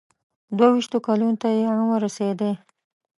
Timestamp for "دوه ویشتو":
0.57-0.97